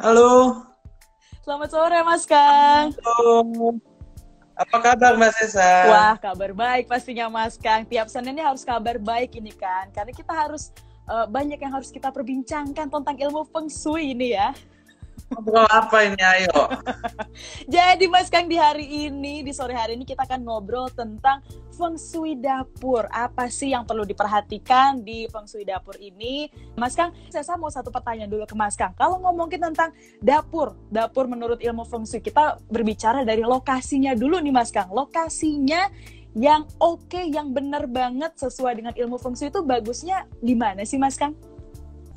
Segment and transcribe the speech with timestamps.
[0.00, 0.64] Halo.
[1.44, 2.88] Selamat sore Mas Kang.
[3.04, 3.76] Halo.
[4.56, 5.92] Apa kabar Mbak Sesa?
[5.92, 7.84] Wah, kabar baik pastinya Mas Kang.
[7.84, 9.92] Tiap Senin ini harus kabar baik ini kan.
[9.92, 10.72] Karena kita harus
[11.04, 14.56] uh, banyak yang harus kita perbincangkan tentang ilmu feng shui ini ya.
[15.30, 16.66] Ngobrol apa ini ayo?
[17.74, 21.38] Jadi Mas Kang di hari ini, di sore hari ini kita akan ngobrol tentang
[21.70, 23.06] feng shui dapur.
[23.14, 26.50] Apa sih yang perlu diperhatikan di feng shui dapur ini?
[26.74, 28.90] Mas Kang, saya mau satu pertanyaan dulu ke Mas Kang.
[28.98, 34.54] Kalau ngomongin tentang dapur, dapur menurut ilmu feng shui, kita berbicara dari lokasinya dulu nih
[34.54, 34.90] Mas Kang.
[34.90, 35.86] Lokasinya
[36.34, 40.82] yang oke, okay, yang benar banget sesuai dengan ilmu feng shui itu bagusnya di mana
[40.82, 41.38] sih Mas Kang?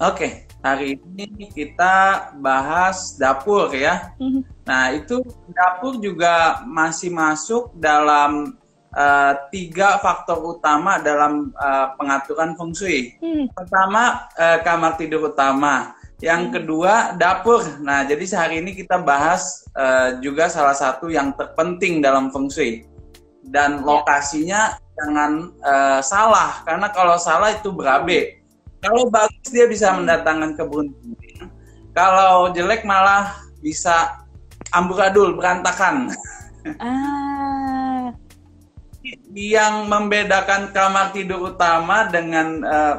[0.01, 4.09] Oke, hari ini kita bahas dapur ya.
[4.17, 4.41] Mm-hmm.
[4.65, 5.21] Nah, itu
[5.53, 8.57] dapur juga masih masuk dalam
[8.97, 13.13] uh, tiga faktor utama dalam uh, pengaturan feng shui.
[13.21, 13.53] Mm.
[13.53, 15.93] Pertama, uh, kamar tidur utama.
[16.17, 16.51] Yang mm.
[16.57, 17.61] kedua, dapur.
[17.85, 22.81] Nah, jadi sehari ini kita bahas uh, juga salah satu yang terpenting dalam feng shui.
[23.45, 23.85] Dan ya.
[23.85, 24.61] lokasinya
[24.97, 28.42] jangan uh, salah, karena kalau salah itu berabe
[28.83, 31.47] kalau bagus dia bisa mendatangkan keberuntungan.
[31.95, 34.27] Kalau jelek malah bisa
[34.75, 36.11] amburadul, berantakan.
[36.83, 38.11] Ah.
[39.31, 42.95] Yang membedakan kamar tidur utama dengan uh,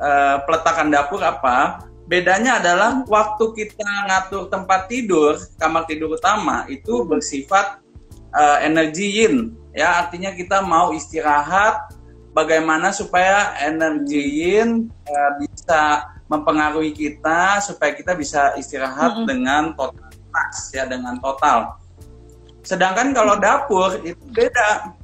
[0.00, 1.86] uh, peletakan dapur apa?
[2.08, 7.84] Bedanya adalah waktu kita ngatur tempat tidur, kamar tidur utama itu bersifat
[8.32, 11.97] uh, energi yin, ya artinya kita mau istirahat
[12.38, 19.26] bagaimana supaya energi yin uh, bisa mempengaruhi kita supaya kita bisa istirahat mm -hmm.
[19.26, 21.74] dengan totalitas ya dengan total.
[22.62, 24.94] Sedangkan kalau dapur itu beda.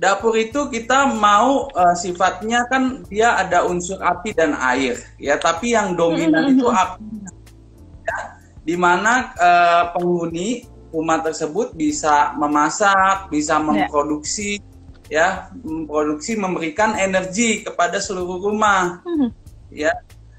[0.00, 5.76] Dapur itu kita mau uh, sifatnya kan dia ada unsur api dan air ya, tapi
[5.76, 6.56] yang dominan mm -hmm.
[6.56, 7.04] itu api.
[8.00, 8.18] Ya,
[8.64, 13.64] di mana uh, penghuni rumah tersebut bisa memasak, bisa ya.
[13.64, 14.69] memproduksi yeah
[15.10, 19.28] ya memproduksi memberikan energi kepada seluruh rumah hmm.
[19.74, 19.90] ya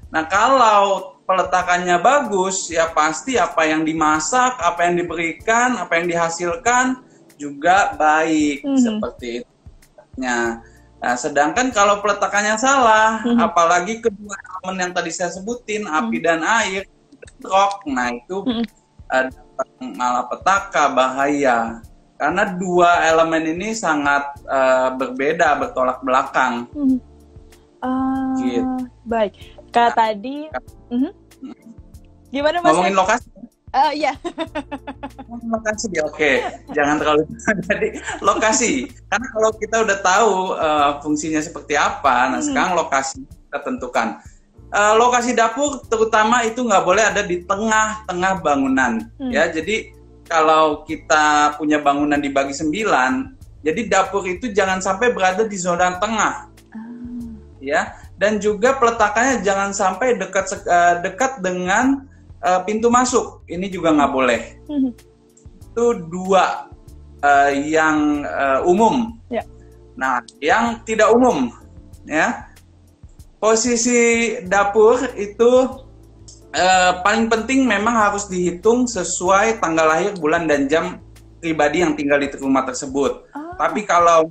[0.08, 7.04] nah kalau peletakannya bagus ya pasti apa yang dimasak apa yang diberikan apa yang dihasilkan
[7.36, 8.80] juga baik hmm.
[8.80, 9.52] seperti itu
[10.16, 10.60] nah,
[11.20, 13.38] sedangkan kalau peletakannya salah hmm.
[13.44, 15.96] apalagi kedua elemen yang tadi saya sebutin hmm.
[16.00, 16.88] api dan air
[17.44, 18.64] rock nah itu hmm.
[19.12, 19.28] uh,
[19.82, 21.84] malapetaka bahaya
[22.22, 26.70] karena dua elemen ini sangat uh, berbeda bertolak belakang.
[26.70, 27.02] Hmm.
[27.82, 28.62] Uh, gitu.
[29.10, 29.34] Baik,
[29.74, 31.10] kak nah, tadi, uh,
[32.30, 32.70] gimana mas?
[32.70, 33.26] Ngomongin lokasi.
[33.74, 34.14] Uh, iya.
[35.50, 36.14] lokasi, oke.
[36.14, 36.46] Okay.
[36.70, 37.26] Jangan terlalu
[37.66, 37.88] jadi
[38.22, 38.86] lokasi.
[39.10, 42.46] Karena kalau kita udah tahu uh, fungsinya seperti apa, nah hmm.
[42.46, 44.22] sekarang lokasi kita tentukan.
[44.72, 49.34] Uh, lokasi dapur terutama itu nggak boleh ada di tengah-tengah bangunan, hmm.
[49.34, 49.50] ya.
[49.50, 50.01] Jadi
[50.32, 56.48] kalau kita punya bangunan dibagi sembilan, jadi dapur itu jangan sampai berada di zona tengah,
[56.72, 57.36] uh.
[57.60, 58.00] ya.
[58.16, 62.06] Dan juga peletakannya jangan sampai dekat uh, dekat dengan
[62.40, 63.44] uh, pintu masuk.
[63.50, 64.40] Ini juga nggak boleh.
[65.60, 66.70] Itu dua
[67.20, 69.18] uh, yang uh, umum.
[69.26, 69.42] Yeah.
[69.98, 71.50] Nah, yang tidak umum,
[72.06, 72.46] ya.
[73.42, 75.81] Posisi dapur itu
[76.52, 81.00] Uh, paling penting memang harus dihitung sesuai tanggal lahir, bulan dan jam
[81.40, 83.24] pribadi yang tinggal di rumah tersebut.
[83.32, 83.56] Oh.
[83.56, 84.28] Tapi kalau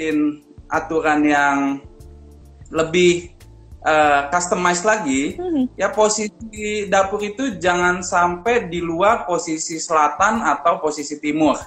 [0.00, 0.40] in
[0.72, 1.84] aturan yang
[2.72, 3.36] lebih
[3.84, 5.76] uh, customized lagi, hmm.
[5.76, 11.60] ya posisi dapur itu jangan sampai di luar posisi selatan atau posisi timur.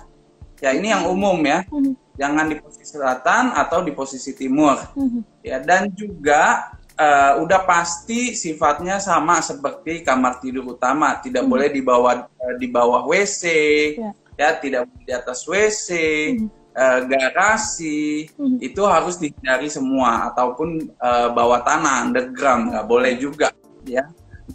[0.61, 2.17] Ya ini yang umum ya, hmm.
[2.17, 4.77] jangan di posisi selatan atau di posisi timur.
[4.97, 5.21] Hmm.
[5.45, 11.51] Ya dan juga uh, udah pasti sifatnya sama seperti kamar tidur utama, tidak hmm.
[11.51, 13.43] boleh di bawah uh, di bawah WC,
[13.97, 14.13] yeah.
[14.37, 15.89] ya tidak boleh di atas WC,
[16.37, 16.47] hmm.
[16.77, 18.61] uh, garasi, hmm.
[18.61, 23.49] itu harus dihindari semua ataupun uh, bawah tanah underground nggak boleh juga,
[23.83, 24.05] ya.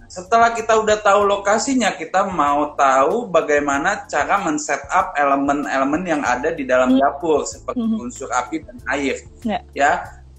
[0.06, 6.52] Setelah kita udah tahu lokasinya, kita mau tahu bagaimana cara men-set up elemen-elemen yang ada
[6.52, 7.00] di dalam hmm.
[7.00, 8.04] dapur seperti hmm.
[8.04, 9.62] unsur api dan air, yeah.
[9.72, 9.90] ya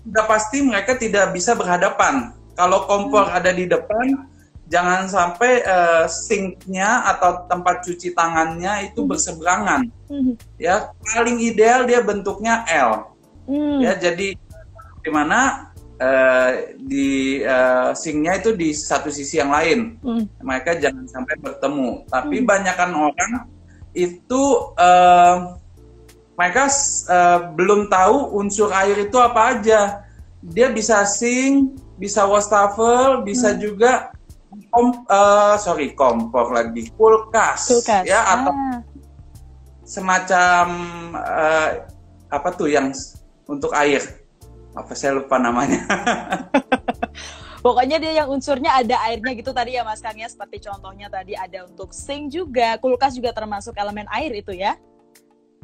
[0.08, 2.32] sudah pasti mereka tidak bisa berhadapan.
[2.56, 3.38] Kalau kompor hmm.
[3.38, 4.24] ada di depan,
[4.72, 9.10] jangan sampai uh, sinknya atau tempat cuci tangannya itu hmm.
[9.12, 9.82] berseberangan.
[10.08, 10.34] Hmm.
[10.56, 13.12] Ya, paling ideal dia bentuknya L.
[13.52, 13.84] Hmm.
[13.84, 14.40] Ya, jadi
[15.04, 20.00] di mana uh, di uh, sinknya itu di satu sisi yang lain.
[20.00, 20.24] Hmm.
[20.40, 22.08] Mereka jangan sampai bertemu.
[22.08, 22.48] Tapi hmm.
[22.48, 23.32] banyakkan orang
[23.92, 24.44] itu
[24.80, 25.60] uh,
[26.38, 26.70] mereka
[27.10, 30.06] uh, belum tahu unsur air itu apa aja.
[30.46, 33.60] Dia bisa sing, bisa wastafel, bisa hmm.
[33.60, 34.14] juga
[34.70, 38.06] kom, uh, sorry kompor lagi kulkas, Kulkas.
[38.06, 38.80] ya atau Ah.
[39.88, 40.66] semacam
[41.16, 41.70] uh,
[42.28, 42.92] apa tuh yang
[43.48, 44.04] untuk air
[44.76, 45.80] apa saya lupa namanya
[47.68, 50.32] Pokoknya dia yang unsurnya ada airnya gitu tadi ya Mas Kang ya.
[50.32, 54.80] Seperti contohnya tadi ada untuk sink juga, kulkas juga termasuk elemen air itu ya.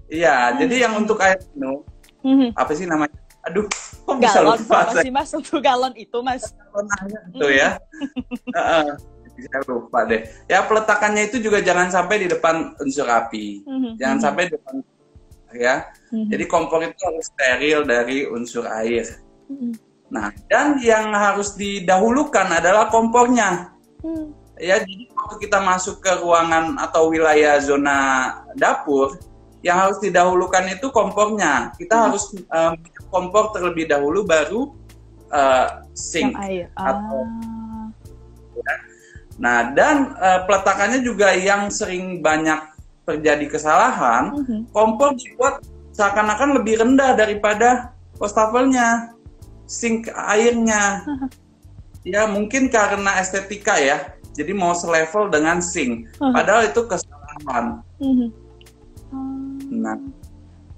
[0.07, 1.83] Iya jadi yang untuk air minum
[2.23, 2.55] Mhm.
[2.55, 3.67] apa sih namanya aduh
[4.07, 6.43] kok bisa Galon lupa apa saya sih Mas untuk galon itu Mas?
[6.55, 7.69] galon air itu ya
[8.57, 8.85] Heeh.
[9.33, 13.91] saya lupa deh ya peletakannya itu juga jangan sampai di depan unsur api Mhm.
[13.99, 14.23] jangan Mhm.
[14.23, 14.73] sampai di depan
[15.53, 15.75] ya
[16.09, 16.29] Mhm.
[16.31, 19.03] jadi kompor itu harus steril dari unsur air
[19.51, 19.73] Mhm.
[20.07, 24.31] nah dan yang harus didahulukan adalah kompornya Mhm.
[24.63, 27.97] ya jadi waktu kita masuk ke ruangan atau wilayah zona
[28.55, 29.17] dapur
[29.63, 32.05] yang harus didahulukan itu kompornya kita Hmm.
[32.11, 32.73] harus um,
[33.07, 34.75] kompor terlebih dahulu baru
[35.31, 36.67] uh, sink air.
[36.75, 37.25] atau-
[38.53, 38.79] Ah.
[39.33, 42.59] nah dan uh, peletakannya juga yang sering banyak
[43.03, 44.59] terjadi kesalahan Mhm.
[44.69, 49.15] kompor dibuat seakan-akan lebih rendah daripada wastafelnya
[49.65, 51.01] sink airnya
[52.03, 57.79] ya mungkin karena estetika ya jadi mau selevel dengan sink padahal itu kesalahan.
[57.79, 58.29] Ah.
[59.83, 59.99] Nah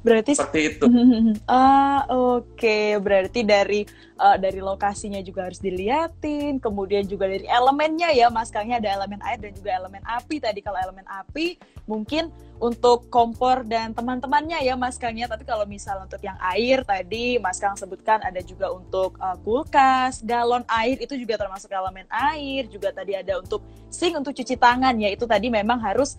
[0.05, 0.85] Berarti seperti itu.
[1.49, 3.01] Ah oke.
[3.01, 3.81] Berarti dari
[4.21, 8.53] eh, dari lokasinya juga harus diliatin kemudian juga dari elemennya ya mas.
[8.53, 10.61] Kangnya ada elemen air dan juga elemen api tadi.
[10.61, 11.57] Kalau elemen api
[11.89, 12.29] mungkin
[12.61, 17.57] untuk kompor dan teman-temannya ya mas Kangnya tapi kalau misal untuk yang air tadi mas
[17.57, 21.01] Kang sebutkan ada juga untuk eh, kulkas galon air.
[21.01, 22.69] Itu juga termasuk elemen air.
[22.69, 25.09] Juga tadi ada untuk sink untuk cuci tangan ya.
[25.09, 26.13] Itu tadi memang harus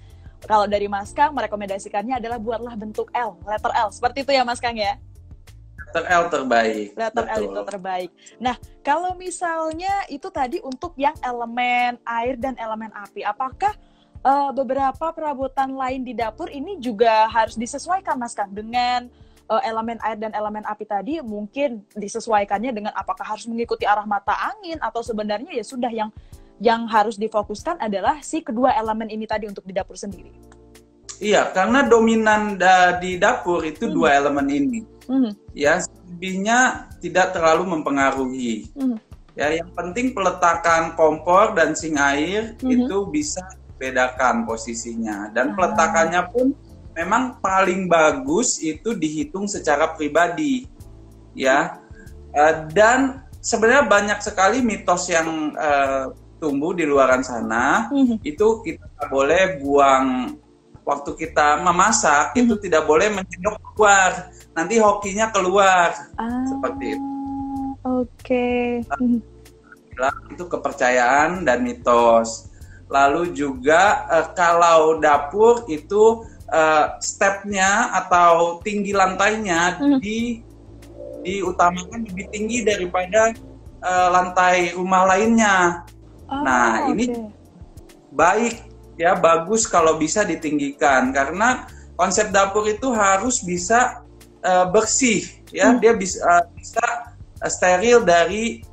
[0.44, 3.88] kalau dari Mas Kang merekomendasikannya adalah buatlah bentuk L, letter L.
[3.88, 5.00] Seperti itu ya Mas Kang ya.
[5.86, 7.46] letter L terbaik Letter L Betul.
[7.48, 8.10] itu terbaik.
[8.36, 13.72] Nah, kalau misalnya itu tadi untuk yang elemen air dan elemen api, apakah
[14.20, 19.08] eh, beberapa perabotan lain di dapur ini juga harus disesuaikan Mas Kang dengan
[19.46, 24.36] eh, elemen air dan elemen api tadi mungkin disesuaikannya dengan apakah harus mengikuti arah mata
[24.52, 26.10] angin atau sebenarnya ya sudah yang
[26.58, 30.32] yang harus difokuskan adalah si kedua elemen ini tadi untuk di dapur sendiri.
[31.16, 33.94] iya karena dominan da- di dapur itu Hmm.
[33.94, 35.80] dua elemen ini Mhm, ya
[36.12, 36.58] lebihnya
[37.00, 39.00] tidak terlalu mempengaruhi mhm.
[39.32, 42.68] ya yang penting peletakan kompor dan sink air Mhm.
[42.68, 43.40] itu bisa
[43.76, 45.54] bedakan posisinya dan Ah.
[45.56, 46.52] peletakannya pun
[46.92, 50.68] memang paling bagus itu dihitung secara pribadi
[51.32, 51.80] ya
[52.28, 56.04] Eh, dan sebenarnya banyak sekali mitos yang eh,
[56.36, 58.20] tumbuh di luaran sana Mhm.
[58.22, 60.36] itu kita boleh buang
[60.82, 67.06] waktu kita memasak itu tidak boleh menyedok keluar nanti hokinya keluar Ah, Seperti itu.
[67.82, 68.82] Oke.
[68.98, 69.18] Mhm.
[69.90, 72.52] bilang itu kepercayaan dan mitos.
[72.86, 79.98] Lalu juga eh, kalau dapur itu eh, stepnya atau tinggi lantainya Hmm.
[79.98, 80.44] di
[81.22, 83.34] diutamakan lebih tinggi daripada
[83.82, 85.82] eh, lantai rumah lainnya.
[86.26, 87.34] Ah, Nah, ini- oke.
[88.10, 88.54] Baik
[88.96, 94.00] ya bagus kalau bisa ditinggikan karena konsep dapur itu harus bisa
[94.40, 95.20] eh, bersih
[95.50, 95.80] ya Hmm.
[95.82, 96.84] dia bisa eh, bisa
[97.36, 98.64] eh, steril dari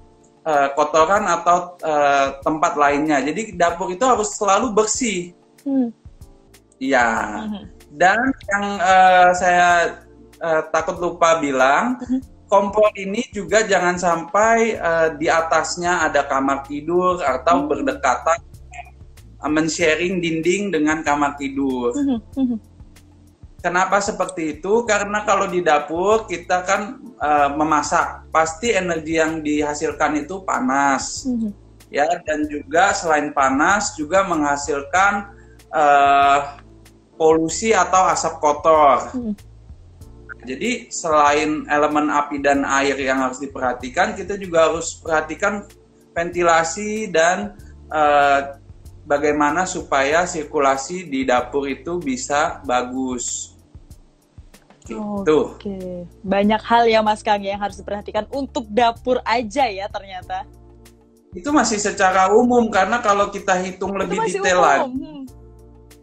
[0.43, 3.19] eh, kotoran atau eh, tempat lainnya.
[3.19, 5.31] Jadi dapur itu harus selalu bersih.
[5.63, 5.91] Hmm.
[6.79, 7.39] Ya.
[7.43, 7.63] Mhm.
[7.93, 9.69] Dan yang eh, saya
[10.39, 12.19] eh, takut lupa bilang, Mhm.
[12.53, 17.69] Kompor ini juga jangan sampai eh, di atasnya ada kamar tidur atau Hmm.
[17.73, 18.37] berdekatan
[18.69, 21.97] eh, men-sharing dinding dengan kamar tidur.
[21.97, 22.19] Mhm.
[22.37, 22.57] Mhm.
[23.63, 24.83] Kenapa seperti itu?
[24.85, 31.49] Karena kalau di dapur kita kan eh, memasak, pasti energi yang dihasilkan itu panas, Mhm.
[31.89, 32.05] ya.
[32.27, 35.41] Dan juga selain panas juga menghasilkan
[35.73, 36.39] eh,
[37.17, 39.09] polusi atau asap kotor.
[39.15, 39.33] Mhm.
[40.43, 45.65] Jadi selain elemen api dan air yang harus diperhatikan, kita juga harus perhatikan
[46.13, 47.57] ventilasi dan
[47.89, 48.39] eh,
[49.03, 53.55] bagaimana supaya sirkulasi di dapur itu bisa bagus.
[54.83, 54.99] Gitu.
[55.55, 56.03] Oke.
[56.27, 60.43] Banyak hal ya Mas Kang yang harus diperhatikan untuk dapur aja ya ternyata.
[61.33, 64.67] Itu masih secara umum karena kalau kita hitung lebih Itu masih detail umum.
[64.67, 65.23] lagi Hmm.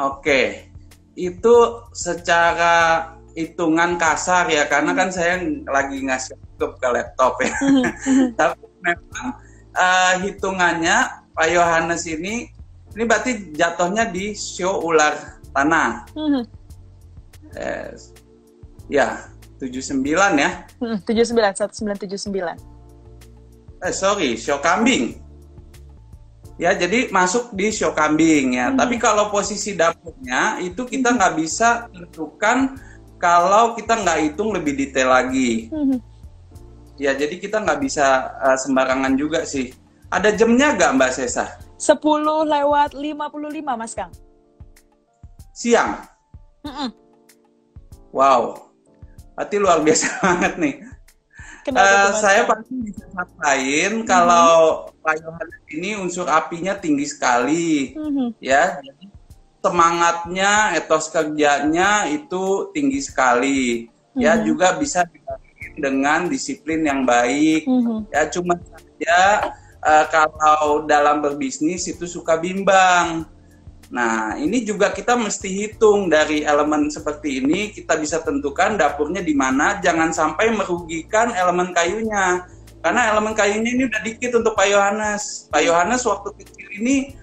[0.00, 0.72] Oke.
[1.16, 7.52] Itu secara hitungan kasar ya karena kan saya lagi ngasih ke laptop ya.
[8.40, 9.28] Tapi memang
[9.76, 10.96] uh, hitungannya
[11.36, 12.48] Pak Yohanes ini
[12.96, 16.08] ini berarti jatuhnya di show ular tanah.
[17.52, 18.16] Yes.
[18.88, 19.28] Ya,
[19.60, 20.00] 79
[20.36, 20.64] ya.
[20.80, 22.56] Hmm, 79, 1979.
[23.84, 25.20] Eh, sorry, show kambing.
[26.56, 28.72] Ya, jadi masuk di show kambing ya.
[28.72, 28.80] Hmm.
[28.80, 31.16] Tapi kalau posisi dapurnya itu kita hmm.
[31.20, 31.42] nggak hmm.
[31.44, 32.80] bisa tentukan
[33.20, 35.68] kalau kita nggak hitung lebih detail lagi.
[35.68, 36.00] Hmm.
[36.96, 39.68] Ya, jadi kita nggak bisa uh, sembarangan juga sih.
[40.08, 41.60] Ada jamnya nggak Mbak Sesa?
[41.76, 44.12] 10 lewat 55 Mas Kang.
[45.52, 46.00] Siang?
[46.64, 46.90] Mm
[48.16, 48.72] Wow,
[49.36, 50.74] berarti luar biasa banget nih.
[51.74, 54.06] Uh, saya pasti bisa sampaikan mm-hmm.
[54.06, 58.28] kalau Pak Yohanes ini unsur apinya tinggi sekali, mm-hmm.
[58.38, 58.78] ya.
[58.78, 59.06] Jadi
[59.64, 63.90] semangatnya, etos kerjanya itu tinggi sekali.
[63.90, 64.22] Mm-hmm.
[64.22, 65.02] Ya juga bisa
[65.76, 67.66] dengan disiplin yang baik.
[67.66, 67.98] Mm-hmm.
[68.14, 69.18] Ya cuma saja
[69.82, 73.26] uh, kalau dalam berbisnis itu suka bimbang
[73.86, 79.30] Nah, ini juga kita mesti hitung dari elemen seperti ini, kita bisa tentukan dapurnya di
[79.30, 82.42] mana, jangan sampai merugikan elemen kayunya.
[82.82, 85.46] Karena elemen kayunya ini udah dikit untuk Pak Yohanes.
[85.50, 87.14] Pak Yohanes waktu kecil ini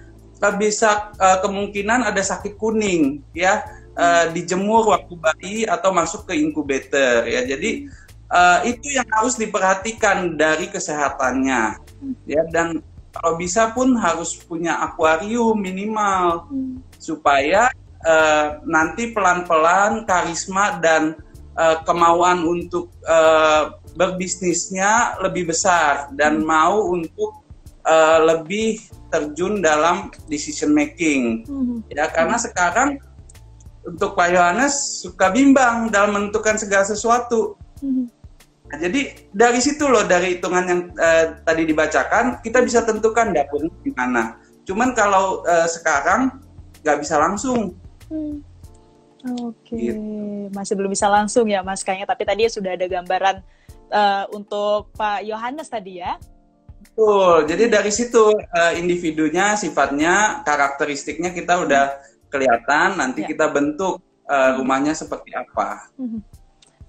[0.60, 3.64] bisa uh, kemungkinan ada sakit kuning, ya,
[3.96, 7.48] uh, dijemur waktu bayi atau masuk ke inkubator, ya.
[7.48, 7.88] Jadi
[8.28, 11.80] uh, itu yang harus diperhatikan dari kesehatannya,
[12.28, 12.42] ya.
[12.52, 16.82] Dan kalau bisa pun harus punya akuarium minimal hmm.
[16.98, 17.70] supaya
[18.02, 21.14] uh, nanti pelan-pelan karisma dan
[21.54, 26.46] uh, kemauan untuk uh, berbisnisnya lebih besar dan hmm.
[26.46, 27.46] mau untuk
[27.86, 28.82] uh, lebih
[29.14, 31.86] terjun dalam decision making hmm.
[31.94, 32.44] ya karena hmm.
[32.50, 32.88] sekarang
[33.84, 38.23] untuk Pak Yohanes suka bimbang dalam menentukan segala sesuatu hmm.
[38.78, 43.92] Jadi dari situ loh dari hitungan yang uh, tadi dibacakan kita bisa tentukan dapurnya di
[43.94, 44.38] mana.
[44.64, 46.40] Cuman kalau uh, sekarang
[46.84, 47.76] nggak bisa langsung.
[48.08, 48.44] Hmm.
[49.24, 49.88] Oke, okay.
[49.88, 50.52] gitu.
[50.52, 52.04] masih belum bisa langsung ya Mas kayaknya.
[52.04, 53.36] Tapi tadi ya sudah ada gambaran
[53.88, 56.20] uh, untuk Pak Yohanes tadi ya.
[56.84, 57.48] Betul.
[57.48, 61.96] Jadi dari situ uh, individunya, sifatnya, karakteristiknya kita udah
[62.28, 63.00] kelihatan.
[63.00, 63.32] Nanti ya.
[63.32, 65.88] kita bentuk uh, rumahnya seperti apa.
[65.96, 66.20] Hmm.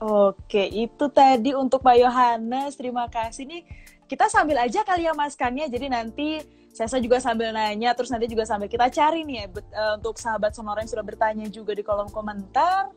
[0.01, 2.75] Oke, itu tadi untuk Pak Yohanes.
[2.75, 3.61] Terima kasih nih.
[4.05, 5.65] Kita sambil aja kali ya Mas Kanya.
[5.65, 6.43] Jadi nanti
[6.75, 10.51] saya juga sambil nanya, terus nanti juga sambil kita cari nih ya uh, untuk sahabat
[10.51, 12.91] sonora yang sudah bertanya juga di kolom komentar.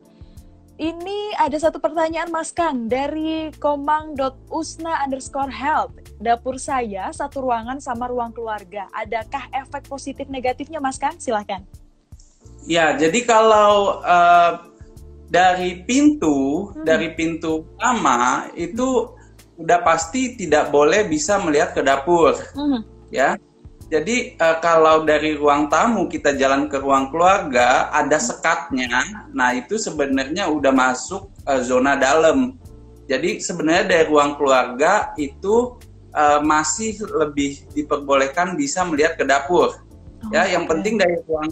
[0.78, 5.94] Ini ada satu pertanyaan Mas Kang dari komang.usna underscore health.
[6.22, 8.86] Dapur saya satu ruangan sama ruang keluarga.
[8.94, 11.18] Adakah efek positif negatifnya Mas Kang?
[11.18, 11.62] Silahkan.
[12.66, 14.67] Ya, jadi kalau uh,
[15.28, 16.84] dari pintu hmm.
[16.84, 19.12] dari pintu utama itu
[19.60, 22.80] udah pasti tidak boleh bisa melihat ke dapur hmm.
[23.12, 23.36] ya
[23.88, 28.26] jadi uh, kalau dari ruang tamu kita jalan ke ruang keluarga ada hmm.
[28.26, 29.00] sekatnya
[29.36, 32.56] nah itu sebenarnya udah masuk uh, zona dalam
[33.08, 35.76] jadi sebenarnya dari ruang keluarga itu
[36.16, 41.50] uh, masih lebih diperbolehkan bisa melihat ke dapur Oh, ya, yang penting dari ruang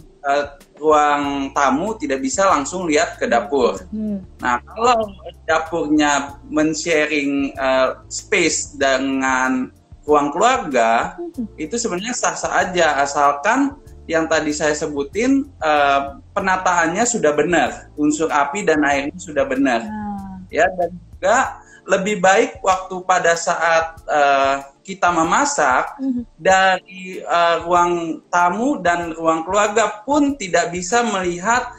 [0.77, 3.81] ruang tamu tidak bisa langsung lihat ke dapur.
[3.89, 4.23] Hmm.
[4.41, 5.09] Nah, kalau
[5.49, 9.73] dapurnya men-sharing uh, space dengan
[10.05, 11.57] ruang keluarga, hmm.
[11.59, 13.75] itu sebenarnya sah-sah aja asalkan
[14.07, 19.83] yang tadi saya sebutin uh, penataannya sudah benar, unsur api dan airnya sudah benar.
[19.83, 20.47] Hmm.
[20.53, 26.23] Ya, dan juga lebih baik waktu pada saat uh, kita memasak mm-hmm.
[26.39, 31.75] dari uh, ruang tamu dan ruang keluarga pun tidak bisa melihat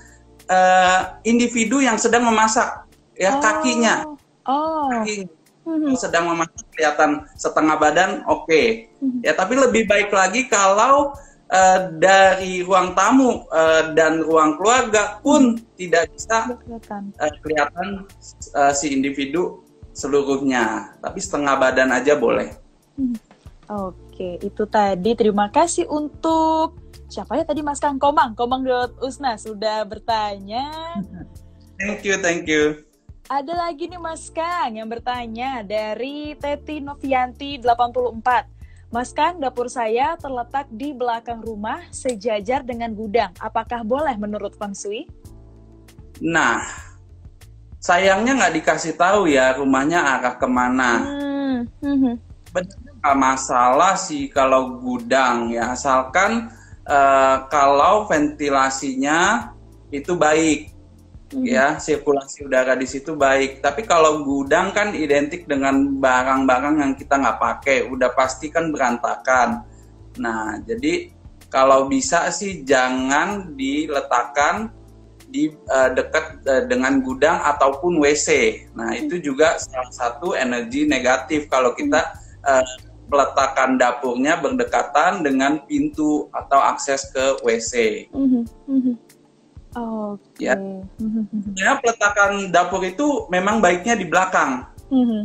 [0.51, 2.83] uh, individu yang sedang memasak
[3.15, 3.41] ya oh.
[3.41, 4.03] kakinya
[4.43, 4.91] oh.
[4.91, 5.23] kaki
[5.63, 5.95] mm-hmm.
[5.95, 8.91] sedang memasak kelihatan setengah badan oke okay.
[8.99, 9.23] mm-hmm.
[9.23, 11.15] ya tapi lebih baik lagi kalau
[11.47, 15.79] uh, dari ruang tamu uh, dan ruang keluarga pun mm-hmm.
[15.79, 16.59] tidak bisa
[17.23, 18.03] uh, kelihatan
[18.51, 19.63] uh, si individu
[19.97, 22.53] seluruhnya, tapi setengah badan aja boleh.
[22.97, 23.15] Hmm.
[23.67, 25.13] Oke, itu tadi.
[25.13, 28.63] Terima kasih untuk siapa ya tadi Mas Kang Komang, Komang
[29.03, 30.71] Usna sudah bertanya.
[31.77, 32.87] Thank you, thank you.
[33.27, 38.47] Ada lagi nih Mas Kang yang bertanya dari Teti Novianti 84.
[38.87, 43.35] Mas Kang, dapur saya terletak di belakang rumah sejajar dengan gudang.
[43.35, 45.11] Apakah boleh menurut Feng Shui?
[46.23, 46.63] Nah,
[47.83, 50.91] sayangnya nggak dikasih tahu ya rumahnya arah ke mana.
[51.03, 51.59] Hmm.
[51.83, 52.15] hmm.
[52.55, 56.51] Benar masalah sih kalau gudang ya, asalkan
[56.87, 59.51] uh, kalau ventilasinya
[59.87, 60.75] itu baik
[61.31, 61.45] hmm.
[61.47, 63.59] ya sirkulasi udara di situ baik.
[63.59, 69.63] Tapi kalau gudang kan identik dengan barang-barang yang kita nggak pakai, udah pasti kan berantakan.
[70.17, 71.11] Nah, jadi
[71.47, 74.71] kalau bisa sih jangan diletakkan
[75.27, 78.27] di uh, dekat uh, dengan gudang ataupun WC.
[78.75, 79.01] Nah, hmm.
[79.07, 82.15] itu juga salah satu energi negatif kalau kita
[82.47, 82.65] uh,
[83.07, 88.05] meletakkan dapurnya berdekatan dengan pintu atau akses ke WC.
[88.11, 88.95] Mm -hmm.
[89.77, 90.41] Oke.
[90.41, 90.49] Okay.
[90.49, 90.55] Ya.
[91.53, 94.65] ya, peletakan dapur itu memang baiknya di belakang.
[94.89, 95.21] Mm-hmm.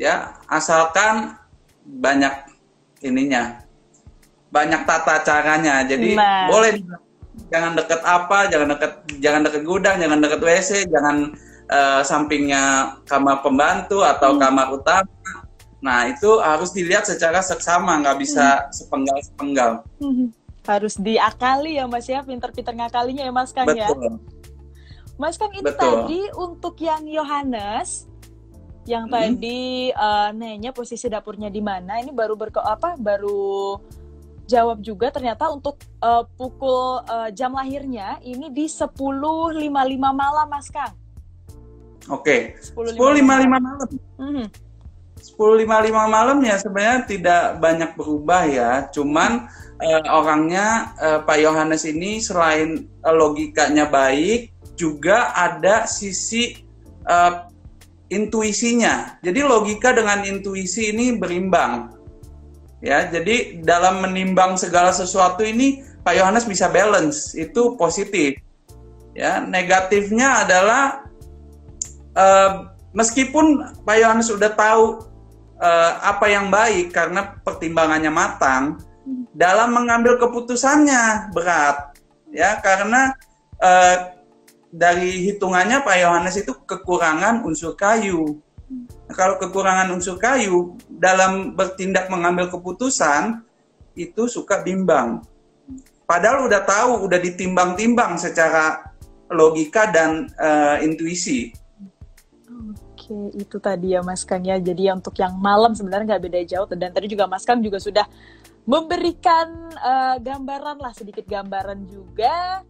[0.00, 1.36] Ya, asalkan
[1.84, 2.32] banyak
[3.04, 3.60] ininya,
[4.48, 5.84] banyak tata caranya.
[5.84, 6.48] Jadi nah.
[6.48, 6.80] boleh
[7.52, 11.16] jangan deket apa, jangan deket jangan deket gudang, jangan deket WC, jangan
[11.68, 14.38] uh, sampingnya kamar pembantu atau mm.
[14.40, 15.41] kamar utama.
[15.82, 18.70] Nah itu harus dilihat secara seksama, nggak bisa mm.
[18.70, 19.72] sepenggal-sepenggal.
[19.98, 23.90] Mm-hmm harus diakali ya Mas ya, pinter-pinter ngakalinya ya Mas Kang ya.
[23.90, 23.98] Betul.
[23.98, 24.14] ya.
[25.18, 25.78] Mas Kang ini Betul.
[25.78, 28.06] tadi untuk yang Yohanes
[28.82, 29.14] yang hmm.
[29.14, 33.78] tadi uh, nanya posisi dapurnya di mana, ini baru berke apa baru
[34.50, 39.70] jawab juga ternyata untuk uh, pukul uh, jam lahirnya ini di 10.55
[40.02, 40.94] malam Mas Kang.
[42.10, 42.58] Oke.
[42.58, 42.74] Okay.
[42.74, 43.22] 10.55
[43.54, 43.88] malam.
[44.18, 44.46] Hmm.
[45.22, 49.46] 10.55 malam ya sebenarnya tidak banyak berubah ya, cuman
[49.78, 56.58] uh, orangnya uh, Pak Yohanes ini selain uh, logikanya baik, juga ada sisi
[57.06, 57.46] uh,
[58.10, 59.22] intuisinya.
[59.22, 61.94] Jadi logika dengan intuisi ini berimbang.
[62.82, 68.42] Ya, jadi dalam menimbang segala sesuatu ini Pak Yohanes bisa balance, itu positif.
[69.14, 71.06] Ya, negatifnya adalah
[72.18, 75.11] uh, meskipun Pak Yohanes sudah tahu
[75.62, 78.82] uh, apa yang baik karena pertimbangannya matang,
[79.32, 81.96] dalam mengambil keputusannya berat
[82.32, 83.12] ya karena
[83.60, 83.96] eh,
[84.72, 88.40] dari hitungannya Pak Yohanes itu kekurangan unsur kayu.
[89.04, 93.44] Nah, kalau kekurangan unsur kayu dalam bertindak mengambil keputusan
[93.92, 95.20] itu suka bimbang.
[96.08, 98.80] Padahal udah tahu, udah ditimbang-timbang secara
[99.28, 101.52] logika dan uh, intuisi.
[103.12, 104.56] Oke, itu tadi ya Mas Kang ya.
[104.56, 106.66] Jadi untuk yang malam sebenarnya nggak beda jauh.
[106.72, 108.08] Dan tadi juga Mas Kang juga sudah
[108.64, 112.64] memberikan uh, gambaran lah sedikit gambaran juga.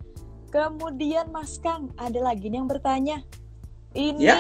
[0.51, 3.23] Kemudian Mas Kang ada lagi nih yang bertanya.
[3.93, 4.37] Ini ya.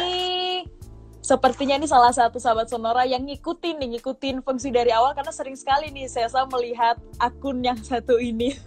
[1.23, 5.55] sepertinya ini salah satu sahabat sonora yang ngikutin nih ngikutin fungsi dari awal karena sering
[5.55, 8.59] sekali nih saya melihat akun yang satu ini.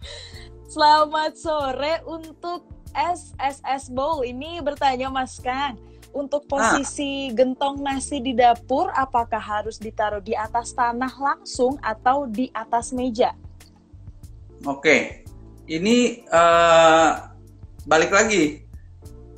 [0.72, 2.62] Selamat sore untuk
[2.94, 6.48] SSS Bowl ini bertanya Mas Kang untuk ah.
[6.48, 7.34] posisi ah.
[7.36, 13.34] gentong nasi di dapur apakah harus ditaruh di atas tanah langsung atau di atas meja?
[14.68, 15.24] Oke,
[15.64, 17.32] ini uh,
[17.88, 18.60] balik lagi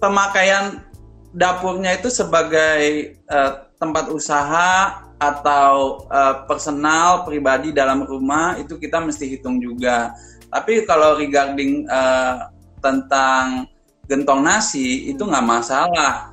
[0.02, 0.82] pemakaian
[1.30, 9.30] dapurnya itu sebagai uh, tempat usaha atau uh, personal pribadi dalam rumah itu kita mesti
[9.30, 10.10] hitung juga.
[10.50, 12.50] Tapi kalau regarding uh,
[12.82, 13.70] tentang
[14.10, 16.31] gentong nasi itu nggak masalah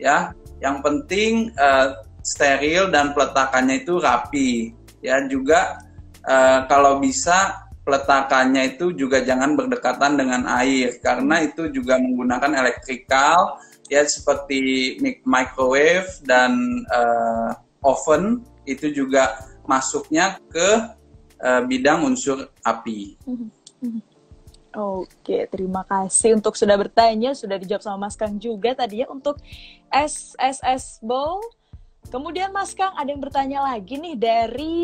[0.00, 5.82] ya yang penting uh, steril dan peletakannya itu rapi ya juga
[6.26, 13.58] uh, kalau bisa peletakannya itu juga jangan berdekatan dengan air karena itu juga menggunakan elektrikal
[13.90, 17.50] ya seperti microwave dan uh,
[17.82, 20.68] oven itu juga masuknya ke
[21.42, 23.18] uh, bidang unsur api.
[23.26, 23.50] Mm
[23.82, 24.11] -hmm.
[24.72, 29.36] Oke, terima kasih untuk sudah bertanya, sudah dijawab sama Mas Kang juga tadi ya untuk
[29.92, 31.44] SSS Bowl.
[32.08, 34.76] Kemudian Mas Kang ada yang bertanya lagi nih dari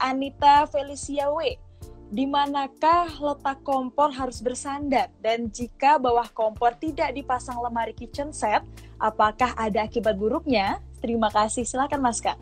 [0.00, 1.60] Anita Felicia W.
[2.08, 5.12] Di manakah letak kompor harus bersandar?
[5.20, 8.64] Dan jika bawah kompor tidak dipasang lemari kitchen set,
[8.96, 10.80] apakah ada akibat buruknya?
[11.04, 12.40] Terima kasih, silakan Mas Kang.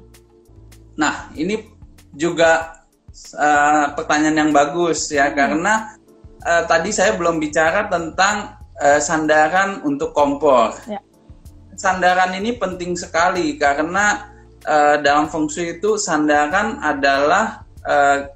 [0.94, 1.66] Nah, ini
[2.14, 2.82] juga
[3.34, 5.34] uh, pertanyaan yang bagus ya, hmm.
[5.34, 5.74] karena
[6.46, 10.74] uh, tadi saya belum bicara tentang uh, sandaran untuk kompor.
[10.86, 11.00] Ya.
[11.78, 14.30] Sandaran ini penting sekali karena
[14.66, 18.28] uh, dalam feng shui itu sandaran adalah uh,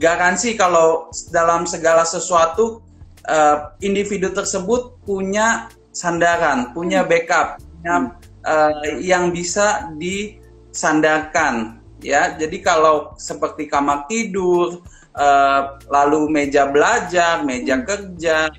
[0.00, 2.80] garansi kalau dalam segala sesuatu
[3.28, 7.10] uh, individu tersebut punya sandaran, punya hmm.
[7.10, 12.32] backup, punya uh, yang bisa disandarkan ya.
[12.38, 14.80] Jadi kalau seperti kamar tidur,
[15.16, 17.86] uh, lalu meja belajar, meja hmm.
[17.86, 18.50] kerja,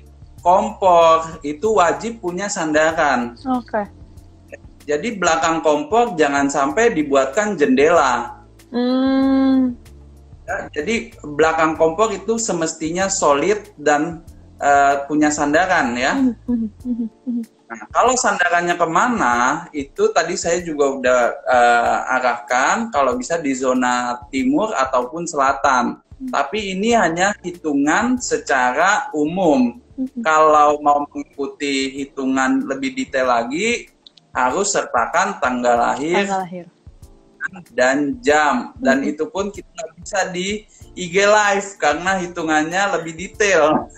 [0.42, 3.38] kompor itu wajib punya sandaran.
[3.46, 3.70] Oke.
[3.70, 3.86] Okay.
[4.82, 8.42] Jadi belakang kompor jangan sampai dibuatkan jendela.
[8.74, 9.78] Hmm.
[10.42, 14.26] Ya, jadi belakang kompor itu semestinya solid dan
[14.58, 16.18] uh, punya sandaran ya.
[17.72, 19.34] Nah, kalau sandarannya ke mana
[19.70, 26.02] itu tadi saya juga udah uh, arahkan kalau bisa di zona timur ataupun selatan.
[26.30, 29.80] Tapi ini hanya hitungan secara umum.
[30.22, 33.90] Kalau mau mengikuti hitungan lebih detail lagi,
[34.32, 36.64] harus sertakan tanggal lahir, tanggal lahir.
[37.74, 38.72] dan jam.
[38.80, 39.10] Dan hmm.
[39.12, 40.64] itu pun kita bisa di
[40.96, 43.88] IG live karena hitungannya lebih detail.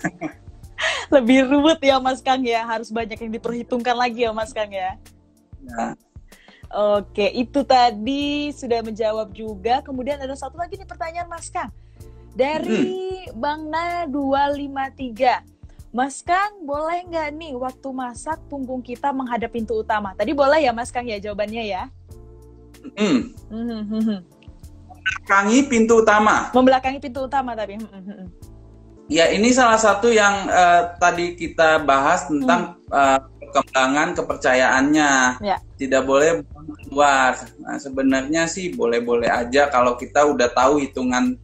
[1.15, 4.99] lebih ruwet ya Mas Kang ya, harus banyak yang diperhitungkan lagi ya Mas Kang ya.
[5.63, 5.95] ya.
[6.75, 9.79] Oke, itu tadi sudah menjawab juga.
[9.79, 11.71] Kemudian ada satu lagi nih pertanyaan Mas Kang.
[12.35, 12.83] Dari
[13.31, 13.39] hmm.
[13.39, 15.55] Bang Na 253.
[15.95, 20.11] Mas Kang, boleh nggak nih waktu masak punggung kita menghadap pintu utama?
[20.11, 21.87] Tadi boleh ya Mas Kang ya jawabannya ya?
[22.99, 23.31] Hmm.
[23.47, 24.19] hmm.
[24.91, 26.51] Membelakangi pintu utama.
[26.51, 27.79] Membelakangi pintu utama tapi.
[27.79, 28.27] Hmm, hmm,
[29.07, 32.91] ya ini salah satu yang uh, tadi kita bahas tentang hmm.
[32.91, 35.11] uh, perkembangan kepercayaannya.
[35.39, 35.57] Ya.
[35.79, 36.43] Tidak boleh
[36.85, 37.39] keluar.
[37.63, 41.39] Nah, sebenarnya sih boleh-boleh aja kalau kita udah tahu hitungan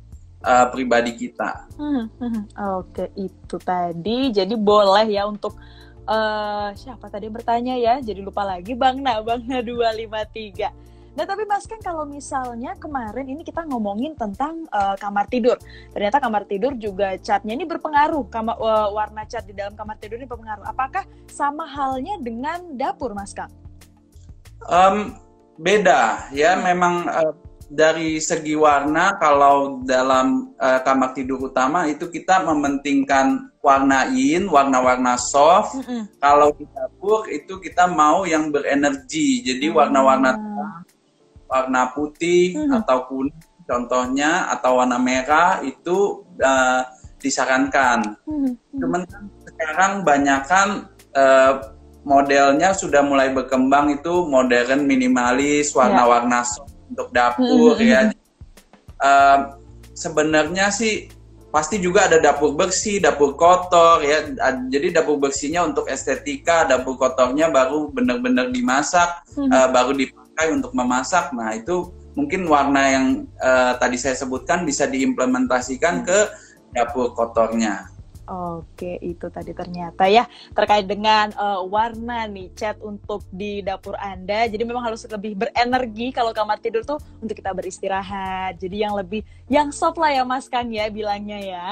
[0.45, 1.69] uh, pribadi kita.
[1.77, 2.43] Hmm, hmm,
[2.81, 4.33] Oke, itu tadi.
[4.33, 5.57] Jadi boleh ya untuk
[6.05, 7.97] uh, siapa tadi yang bertanya ya?
[8.01, 10.91] Jadi lupa lagi Bang Na, Bang Na 253.
[11.11, 15.59] Nah tapi Mas kan kalau misalnya kemarin ini kita ngomongin tentang uh, kamar tidur.
[15.91, 18.31] Ternyata kamar tidur juga catnya ini berpengaruh.
[18.31, 20.63] Kamar, uh, warna cat di dalam kamar tidur ini berpengaruh.
[20.63, 23.51] Apakah sama halnya dengan dapur Mas Kang?
[24.71, 25.19] Um,
[25.59, 26.55] beda ya.
[26.55, 26.63] Hmm.
[26.63, 27.35] Memang uh,
[27.71, 35.15] dari segi warna kalau dalam uh, kamar tidur utama itu kita mementingkan warna yin, warna-warna
[35.15, 35.79] soft.
[35.79, 36.01] Mm -hmm.
[36.19, 39.47] Kalau di dapur itu kita mau yang berenergi.
[39.47, 40.83] Jadi warna-warna mm.
[41.47, 42.79] warna putih mm -hmm.
[42.83, 46.83] atau kuning contohnya atau warna merah itu uh,
[47.23, 48.19] disarankan.
[48.27, 48.53] Mm -hmm.
[48.83, 49.01] Cuman
[49.47, 51.71] sekarang banyakkan uh,
[52.03, 56.51] modelnya sudah mulai berkembang itu modern minimalis, warna-warna yeah.
[56.51, 57.87] soft untuk dapur hmm.
[57.87, 57.99] ya.
[58.99, 59.57] Uh,
[59.91, 61.11] Sebenarnya sih
[61.51, 64.23] pasti juga ada dapur bersih, dapur kotor ya.
[64.71, 69.51] Jadi dapur bersihnya untuk estetika, dapur kotornya baru benar-benar dimasak, hmm.
[69.51, 71.35] uh, baru dipakai untuk memasak.
[71.35, 73.05] Nah itu mungkin warna yang
[73.43, 76.31] uh, tadi saya sebutkan bisa diimplementasikan ke
[76.71, 77.90] dapur kotornya.
[78.29, 84.45] Oke, itu tadi ternyata ya terkait dengan uh, warna nih cat untuk di dapur Anda.
[84.45, 88.61] Jadi memang harus lebih berenergi kalau kamar tidur tuh untuk kita beristirahat.
[88.61, 91.67] Jadi yang lebih yang soft lah ya Mas Kang ya bilangnya ya.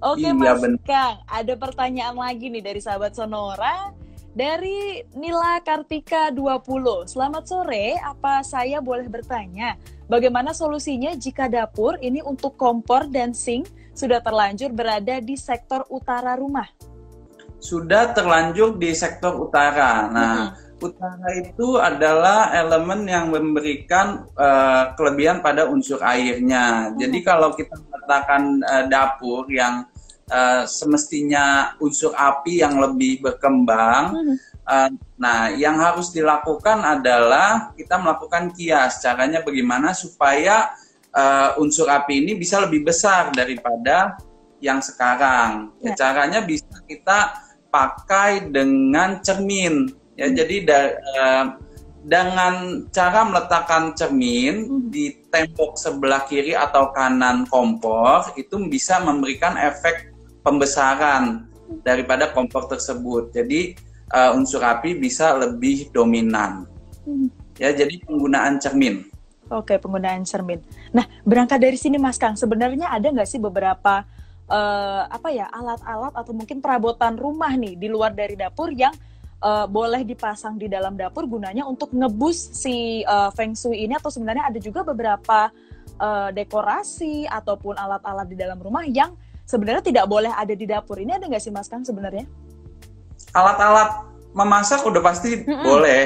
[0.00, 0.80] Oke iya, Mas bener.
[0.80, 3.92] Kang, ada pertanyaan lagi nih dari sahabat Sonora.
[4.30, 7.10] Dari Nila Kartika 20.
[7.10, 9.74] Selamat sore, apa saya boleh bertanya
[10.06, 13.66] bagaimana solusinya jika dapur ini untuk kompor dan sink
[14.00, 16.64] sudah terlanjur berada di sektor utara rumah?
[17.60, 20.08] Sudah terlanjur di sektor utara.
[20.08, 20.80] Nah, hmm.
[20.80, 26.88] utara itu adalah elemen yang memberikan uh, kelebihan pada unsur airnya.
[26.88, 26.96] Hmm.
[26.96, 29.84] Jadi kalau kita meletakkan uh, dapur yang
[30.32, 34.36] uh, semestinya unsur api yang lebih berkembang, hmm.
[34.64, 34.88] uh,
[35.20, 39.04] nah yang harus dilakukan adalah kita melakukan kias.
[39.04, 40.72] Caranya bagaimana supaya
[41.14, 44.18] uh, unsur api ini bisa lebih besar daripada
[44.60, 45.74] yang sekarang.
[45.80, 45.92] Ya.
[45.92, 45.94] ya.
[45.96, 47.34] Caranya bisa kita
[47.70, 49.88] pakai dengan cermin.
[50.18, 50.36] Ya, hmm.
[50.36, 50.80] jadi da,
[51.16, 51.46] uh,
[52.04, 54.80] dengan cara meletakkan cermin hmm.
[54.88, 61.48] di tembok sebelah kiri atau kanan kompor itu bisa memberikan efek pembesaran
[61.86, 63.30] daripada kompor tersebut.
[63.32, 63.76] Jadi
[64.12, 66.66] uh, unsur api bisa lebih dominan.
[67.06, 67.28] Hmm.
[67.60, 69.04] Ya, jadi penggunaan cermin.
[69.52, 70.62] Oke, penggunaan cermin.
[70.90, 74.02] Nah, berangkat dari sini Mas Kang, sebenarnya ada nggak sih beberapa
[74.50, 78.92] uh, apa ya alat-alat atau mungkin perabotan rumah nih di luar dari dapur yang
[79.40, 84.10] uh, boleh dipasang di dalam dapur gunanya untuk ngebus si uh, feng shui ini atau
[84.10, 85.48] sebenarnya ada juga beberapa
[86.02, 89.14] uh, dekorasi ataupun alat-alat di dalam rumah yang
[89.46, 90.98] sebenarnya tidak boleh ada di dapur.
[90.98, 92.26] Ini ada nggak sih Mas Kang sebenarnya?
[93.30, 95.64] Alat-alat memasak udah pasti mm -mm.
[95.66, 96.02] boleh.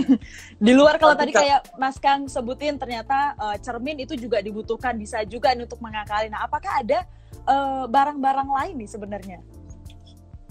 [0.66, 5.22] di luar kalau tadi kayak Mas Kang sebutin ternyata uh, cermin itu juga dibutuhkan bisa
[5.22, 6.26] juga nih untuk mengakali.
[6.30, 7.06] Nah, apakah ada
[7.42, 9.38] eh, barang-barang uh, lain nih sebenarnya?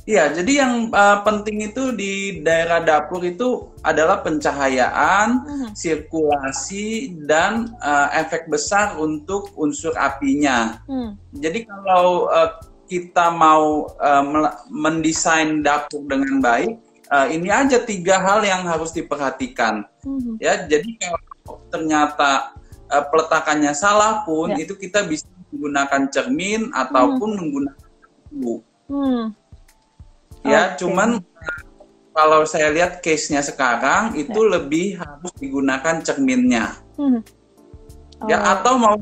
[0.01, 5.69] Iya, jadi yang uh, penting itu di daerah dapur itu adalah pencahayaan, uh-huh.
[5.77, 10.81] sirkulasi, dan uh, efek besar untuk unsur apinya.
[10.89, 11.13] Uh.
[11.37, 12.57] Jadi kalau uh,
[12.89, 14.23] kita mau uh,
[14.73, 19.85] mendesain dapur dengan baik, uh, ini aja tiga hal yang harus diperhatikan.
[20.01, 20.39] Uh-huh.
[20.39, 22.55] Ya, jadi kalau ternyata
[22.87, 24.63] uh, peletakannya salah pun, ya.
[24.63, 27.39] itu kita bisa menggunakan cermin ataupun uh-huh.
[27.43, 27.87] menggunakan
[28.31, 28.53] lampu.
[28.87, 29.29] Uh
[30.45, 30.83] ya okay.
[30.83, 31.21] cuman
[32.11, 34.49] kalau saya lihat case-nya sekarang itu ya.
[34.57, 37.21] lebih harus digunakan cerminnya hmm.
[38.21, 38.29] Ya, oh.
[38.29, 38.95] ya atau mau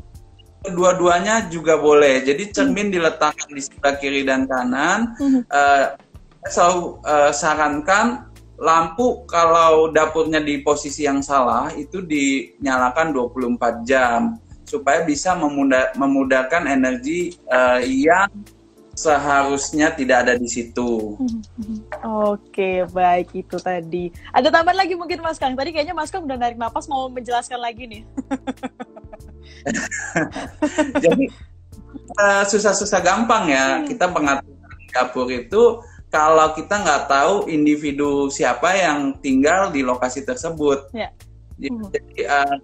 [0.60, 2.94] kedua-duanya juga boleh jadi cermin hmm.
[3.00, 5.40] diletakkan di sebelah kiri dan kanan hmm.
[5.48, 5.96] uh,
[6.48, 14.36] selalu uh, sarankan lampu kalau dapurnya di posisi yang salah itu dinyalakan 24 jam
[14.68, 18.28] supaya bisa memudah, memudahkan energi uh, yang
[18.94, 21.16] seharusnya tidak ada di situ.
[22.04, 24.12] Oke, baik itu tadi.
[24.28, 25.56] Ada tambahan lagi mungkin Mas Kang.
[25.56, 28.02] Tadi kayaknya Mas Kang udah narik napas mau menjelaskan lagi nih.
[31.04, 31.32] Jadi
[32.20, 33.86] uh, susah-susah gampang ya hmm.
[33.88, 34.58] kita pengaturan
[34.90, 40.90] dapur itu kalau kita nggak tahu individu siapa yang tinggal di lokasi tersebut.
[40.90, 41.14] Ya.
[41.62, 41.86] Hmm.
[41.88, 42.56] Jadi uh,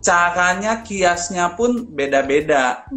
[0.00, 2.88] caranya kiasnya pun beda-beda.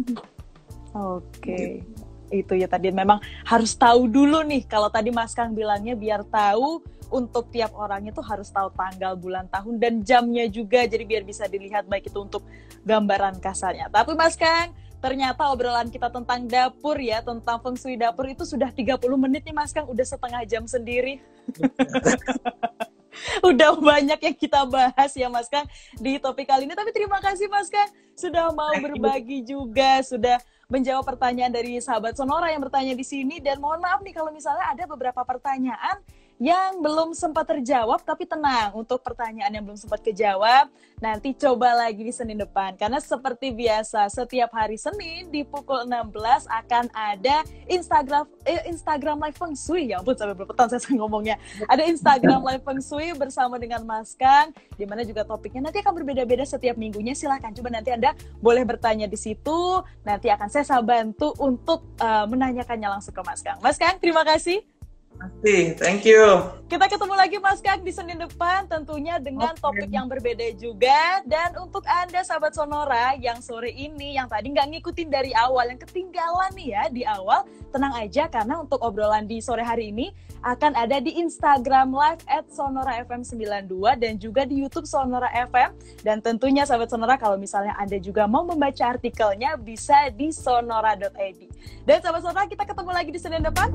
[0.96, 1.22] Oke.
[1.38, 1.64] Okay.
[1.84, 1.92] Gitu
[2.32, 6.80] itu ya tadi memang harus tahu dulu nih kalau tadi Mas Kang bilangnya biar tahu
[7.12, 11.44] untuk tiap orang itu harus tahu tanggal, bulan, tahun dan jamnya juga jadi biar bisa
[11.44, 12.40] dilihat baik itu untuk
[12.88, 13.92] gambaran kasarnya.
[13.92, 14.72] Tapi Mas Kang,
[15.02, 19.50] ternyata obrolan kita tentang dapur ya, tentang feng shui dapur itu sudah 30 menit nih
[19.50, 21.18] Mas Kang, udah setengah jam sendiri.
[23.48, 25.66] udah banyak yang kita bahas ya Mas Kang
[25.98, 26.78] di topik kali ini.
[26.78, 30.38] Tapi terima kasih Mas Kang sudah mau berbagi juga, sudah
[30.70, 34.64] menjawab pertanyaan dari sahabat Sonora yang bertanya di sini dan mohon maaf nih kalau misalnya
[34.72, 36.00] ada beberapa pertanyaan
[36.40, 40.70] yang belum sempat terjawab tapi tenang untuk pertanyaan yang belum sempat kejawab.
[41.02, 46.46] Nanti coba lagi di Senin depan karena seperti biasa setiap hari Senin di pukul 16
[46.46, 49.90] akan ada Instagram eh, Instagram Live Feng Shui.
[49.90, 51.36] Ya ampun sampai berpetan saya ngomongnya.
[51.66, 55.94] Ada Instagram Live Feng Shui bersama dengan Mas Kang di mana juga topiknya nanti akan
[56.02, 57.18] berbeda-beda setiap minggunya.
[57.18, 59.82] Silahkan coba nanti Anda boleh bertanya di situ.
[60.06, 63.58] Nanti akan saya bantu untuk uh, menanyakannya langsung ke Mas Kang.
[63.58, 64.71] Mas Kang terima kasih
[65.18, 66.22] Pasti, thank you.
[66.66, 69.60] Kita ketemu lagi Mas Kak di Senin depan tentunya dengan okay.
[69.60, 71.20] topik yang berbeda juga.
[71.28, 75.76] Dan untuk Anda sahabat Sonora yang sore ini yang tadi nggak ngikutin dari awal, yang
[75.76, 80.10] ketinggalan nih ya di awal, tenang aja karena untuk obrolan di sore hari ini
[80.42, 85.70] akan ada di Instagram Live at Sonora FM 92 dan juga di YouTube Sonora FM.
[86.02, 91.40] Dan tentunya sahabat Sonora kalau misalnya Anda juga mau membaca artikelnya bisa di sonora.id.
[91.86, 93.70] Dan sahabat Sonora kita ketemu lagi di Senin depan.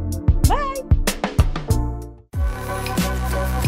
[0.50, 0.97] Bye!
[2.68, 3.67] Thank you.